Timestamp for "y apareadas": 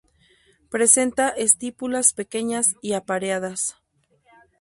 2.81-3.75